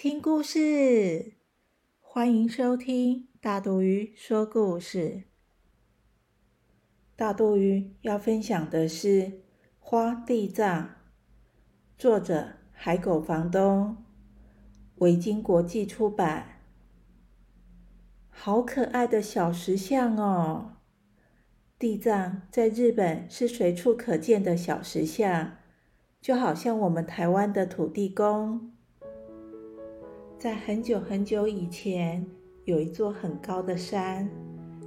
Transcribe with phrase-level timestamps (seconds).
[0.00, 1.32] 听故事！
[1.98, 5.24] 欢迎收听大肚鱼说故事。
[7.16, 9.08] 大肚鱼要分享的是
[9.80, 10.84] 《花地藏》，
[11.98, 13.96] 作者海狗房东，
[14.98, 16.60] 维京国际出版。
[18.30, 20.76] 好可爱的小石像哦！
[21.76, 25.56] 地藏在日本是随处可见的小石像。
[26.20, 28.77] 就好像我们台湾的土地公，
[30.38, 32.24] 在很久很久以前，
[32.64, 34.30] 有一座很高的山，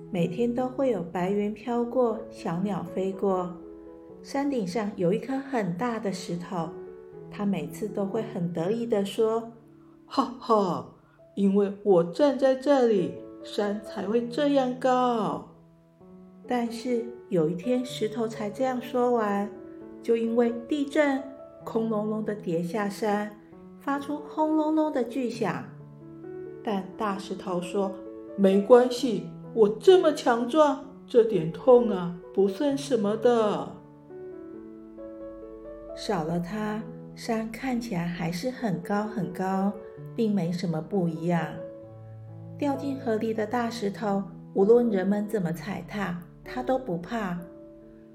[0.09, 3.53] 每天都会有白云飘过，小鸟飞过。
[4.23, 6.69] 山顶上有一颗很大的石头，
[7.29, 9.51] 他每次都会很得意地说
[10.07, 10.89] ：“哈哈，
[11.35, 15.49] 因为我站在这里，山才会这样高。”
[16.47, 19.51] 但是有一天，石头才这样说完。
[20.01, 21.21] 就因为地震，
[21.65, 23.35] 空隆隆的跌下山，
[23.81, 25.65] 发出轰隆隆的巨响。
[26.63, 27.91] 但大石头说
[28.37, 33.67] ：“没关系，我这么强壮，这点痛啊，不算什么的。
[35.95, 36.81] 少了它，
[37.15, 39.73] 山看起来还是很高很高，
[40.15, 41.45] 并没什么不一样。
[42.57, 47.37] 掉进河里的大石头，无论人们怎么踩踏，它都不怕。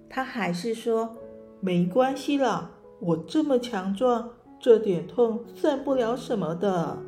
[0.08, 1.14] 它还是说。”
[1.58, 6.98] 没关系啦，我这么强壮，这点痛算不了什么的。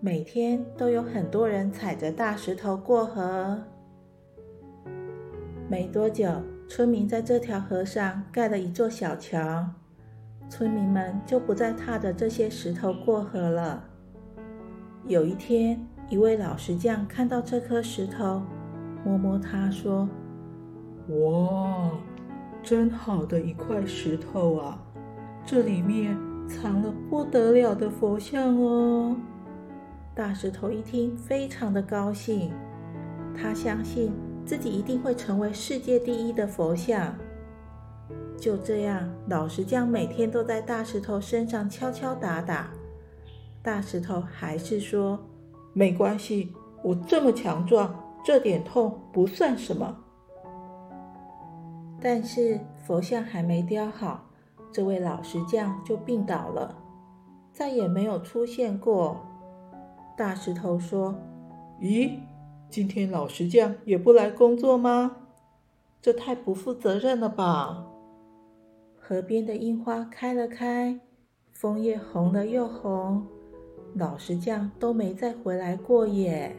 [0.00, 3.58] 每天都有很多人踩着大石头过河。
[5.68, 6.28] 没多久，
[6.68, 9.66] 村民在这条河上盖了一座小桥，
[10.48, 13.84] 村民们就不再踏着这些石头过河了。
[15.06, 18.42] 有一天，一位老石匠看到这颗石头，
[19.04, 20.08] 摸摸它，说
[21.08, 21.90] ：“哇！”
[22.62, 24.82] 真好的一块石头啊！
[25.44, 26.16] 这里面
[26.48, 29.16] 藏了不得了的佛像哦。
[30.14, 32.52] 大石头一听，非常的高兴，
[33.34, 34.12] 他相信
[34.44, 37.14] 自己一定会成为世界第一的佛像。
[38.36, 42.70] 就这样，老石匠每天都在大石头身上敲敲打打，
[43.62, 45.18] 大石头还是说
[45.74, 46.52] ：“没关系，
[46.82, 49.96] 我这么强壮，这点痛不算什么。”
[52.00, 54.29] 但是佛像还没雕好，
[54.72, 56.76] 这位老石匠就病倒了，
[57.52, 59.20] 再也没有出现过。
[60.16, 61.14] 大石头说
[61.80, 62.18] ：“咦，
[62.68, 65.16] 今天老石匠也不来工作吗？
[66.00, 67.86] 这太不负责任了吧！”
[68.96, 71.00] 河边的樱花开了开，
[71.52, 73.26] 枫叶红了又红，
[73.94, 76.54] 老石匠都没再回来过耶。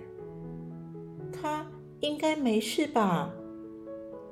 [1.31, 1.65] 他
[2.01, 3.31] 应该没事吧？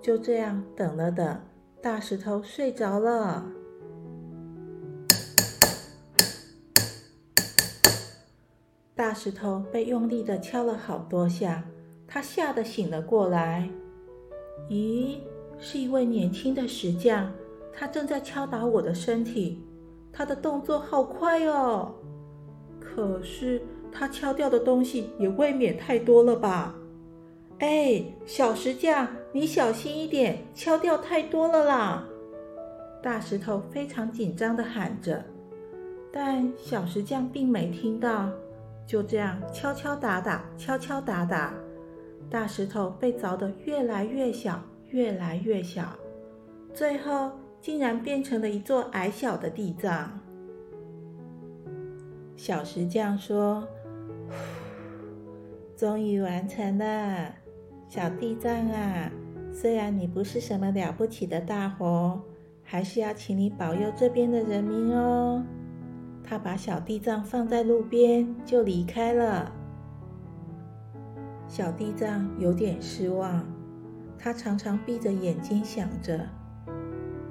[0.01, 1.39] 就这样等了等，
[1.81, 3.45] 大石头睡着了。
[9.09, 11.63] 大石头被用力的敲了好多下，
[12.07, 13.67] 他吓得醒了过来。
[14.69, 15.17] 咦，
[15.57, 17.31] 是一位年轻的石匠，
[17.73, 19.65] 他正在敲打我的身体，
[20.13, 21.91] 他的动作好快哦。
[22.79, 23.59] 可是
[23.91, 26.75] 他敲掉的东西也未免太多了吧？
[27.57, 32.07] 哎，小石匠，你小心一点，敲掉太多了啦！
[33.01, 35.25] 大石头非常紧张的喊着，
[36.13, 38.29] 但小石匠并没听到，
[38.89, 41.53] 就这样敲敲打打，敲敲打打，
[42.27, 45.95] 大石头被凿得越来越小，越来越小，
[46.73, 47.29] 最后
[47.61, 50.19] 竟然变成了一座矮小的地藏。
[52.35, 53.67] 小石匠说
[55.77, 57.35] ：“终于完成了。”
[57.87, 59.11] 小地藏啊，
[59.53, 62.19] 虽然你不是什么了不起的大佛，
[62.63, 65.43] 还是要请你保佑这边的人民哦。
[66.29, 69.51] 他把小地藏放在路边，就离开了。
[71.47, 73.43] 小地藏有点失望，
[74.15, 76.29] 他常常闭着眼睛想着：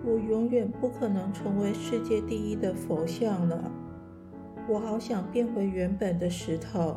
[0.04, 3.70] 我永远不可能成为世界第一的佛像了。
[4.68, 6.96] 我好想变回原本的石头。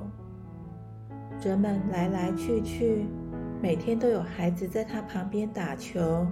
[1.43, 3.05] 人们来来去去。
[3.61, 6.25] 每天都有孩子在他旁边打球，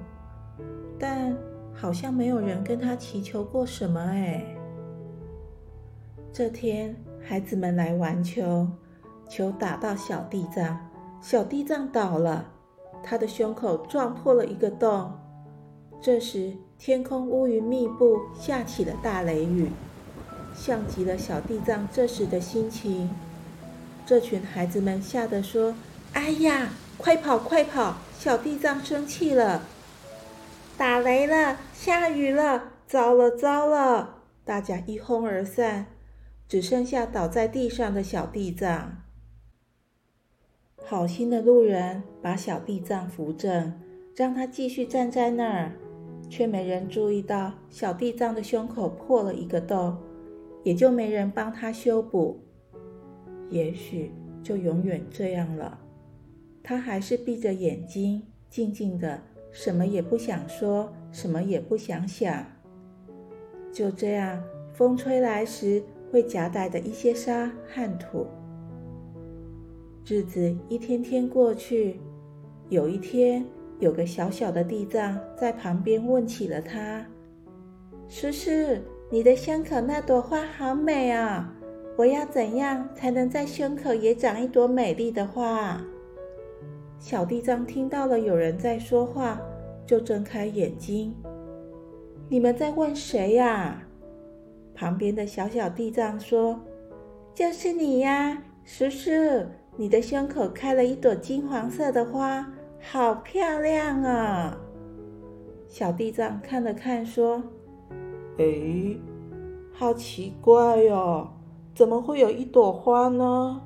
[0.98, 1.38] 但
[1.76, 4.00] 好像没有人跟他祈求过什么。
[4.00, 4.44] 哎，
[6.40, 8.66] 这天孩子们来玩球，
[9.28, 10.80] 球打到小地藏，
[11.22, 12.46] 小地藏倒了，
[13.04, 15.12] 他的胸口撞破了一个洞。
[16.02, 19.70] 这时，天空乌云密布，下起了大雷雨，
[20.56, 23.14] 像极了小地藏这时的心情。
[24.06, 25.76] 这群孩子们吓得说
[26.16, 27.98] ：“哎呀，快跑快跑！
[28.18, 29.64] 小地藏生气了，
[30.78, 35.86] 打雷了，下雨了，糟了糟了！”大家一哄而散，
[36.50, 39.04] 只剩下倒在地上的小地藏。
[40.78, 43.80] 好心的路人把小地藏扶正，
[44.16, 45.74] 让他继续站在那儿，
[46.28, 49.96] 却没人注意到小地藏的胸口破了一个洞，
[50.64, 52.40] 也就没人帮他修补。
[53.52, 54.12] 也许
[54.42, 55.80] 就永远这样了。
[56.64, 59.22] 他还是闭着眼睛，静静的，
[59.52, 62.44] 什么也不想说，什么也不想想。
[63.72, 64.44] 就这样，
[64.74, 68.28] 风吹来时会夹带着一些沙和土。
[70.06, 72.00] 日子一天天过去，
[72.70, 73.46] 有一天，
[73.80, 77.06] 有个小小的地藏在旁边问起了他
[78.10, 78.50] ：“叔叔，
[79.12, 81.54] 你的胸口那朵花好美啊！”
[81.96, 85.82] 我要怎样才能在胸口也长一朵美丽的花？
[86.98, 89.42] 小地藏听到了有人在说话，
[89.86, 91.14] 就睁开眼睛。
[92.30, 93.86] 你们在问谁呀？
[94.80, 96.58] 旁边的小小地藏说
[97.36, 99.12] ：“就是你呀，叔叔，
[99.76, 102.50] 你的胸口开了一朵金黄色的花，
[102.82, 104.58] 好漂亮啊！”
[105.68, 107.44] 小地藏看了看，说
[108.40, 108.46] ：“哎，
[109.74, 111.28] 好奇怪哟。”
[111.76, 113.62] 怎么会有一朵花呢？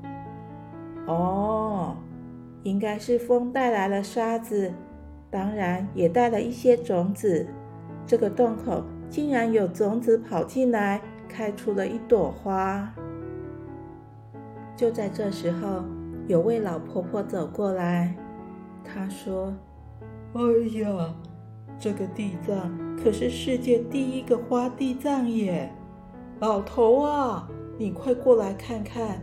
[1.06, 1.96] 哦，
[2.64, 4.74] 应该是风带来了沙子，
[5.30, 7.48] 当然也带了一些种子。
[8.06, 8.84] 这个洞口
[9.14, 11.00] 竟然有种子跑进来，
[11.30, 12.92] 开出了一朵花。
[14.76, 15.84] 就在这时候，
[16.28, 18.16] 有位老婆婆走过来，
[18.84, 19.54] 她说
[20.34, 20.42] ：“哎
[20.80, 21.14] 呀，
[21.78, 25.72] 这个地藏可是世界第一个花地藏耶，
[26.40, 29.22] 老头啊！”你快过来看看，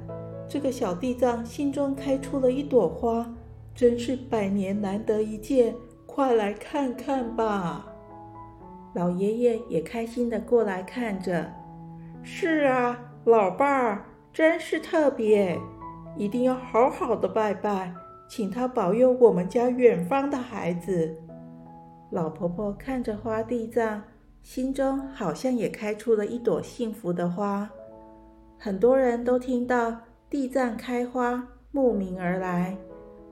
[0.49, 3.35] 这个小地藏心中开出了一朵花，
[3.75, 5.75] 真是百年难得一见，
[6.07, 7.90] 快来看看吧！
[8.95, 11.51] 老爷爷也开心的过来看着。
[12.23, 15.59] 是啊，老伴儿真是特别，
[16.17, 17.95] 一定要好好的拜拜，
[18.29, 21.17] 请他保佑我们家远方的孩子。
[22.11, 24.03] 老婆婆看着花地藏，
[24.43, 27.71] 心中好像也开出了一朵幸福的花。
[28.59, 29.97] 很多人都听到
[30.29, 32.77] 地藏开花，慕名而来，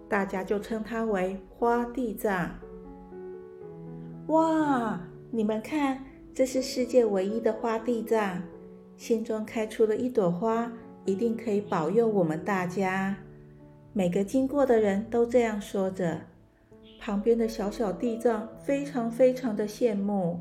[0.08, 2.50] 大家就称它为花地藏。
[4.28, 6.04] 哇，你们看，
[6.34, 8.42] 这是世界唯一的花地藏，
[8.96, 10.72] 心中开出了一朵花，
[11.04, 13.16] 一定可以保佑我们大家。
[13.92, 16.20] 每个经过的人都这样说着，
[16.98, 20.40] 旁边的小小地藏非常非常的羡慕，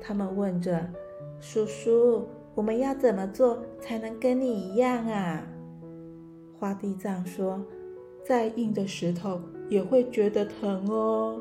[0.00, 0.88] 他们问着
[1.40, 2.26] 叔叔。
[2.54, 5.46] 我们要怎么做才能跟你一样啊？
[6.58, 7.62] 花地藏说
[8.24, 9.38] ：“再硬的石头
[9.68, 11.38] 也会觉得疼哦。”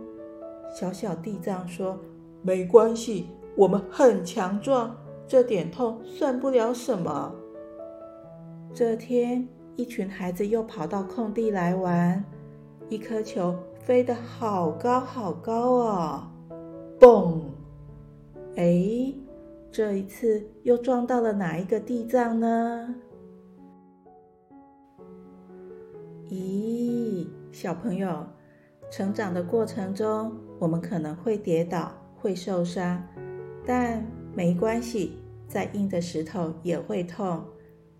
[0.78, 1.98] 小小地藏说
[2.46, 4.96] ：“没关系，我们很强壮，
[5.28, 7.34] 这点痛算不了什么。”
[8.72, 12.24] 这天，一群孩子又跑到空地来玩，
[12.88, 16.28] 一颗球飞得好高好高哦，
[17.00, 17.40] 嘣！
[18.58, 19.12] 哎。
[19.72, 22.96] 这一次又撞到了哪一个地藏呢？
[26.30, 28.26] 咦，小朋友，
[28.90, 31.92] 成长的过程中，我们可能会跌倒，
[32.26, 33.04] 会受伤，
[33.64, 34.04] 但
[34.34, 37.46] 没关系，再硬的石头也会痛。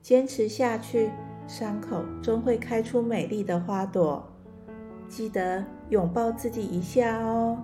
[0.02, 1.12] 坚持下去，
[1.46, 4.28] 伤口终会开出美丽的花朵。
[5.08, 7.56] 记得拥抱自己一下哦。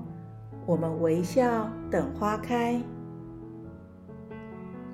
[0.68, 2.80] 我们微笑等花开。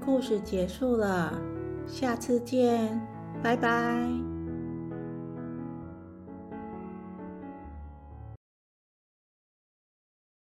[0.06, 1.38] 故事结束了，
[1.86, 2.98] 下次见，
[3.44, 4.27] 拜拜。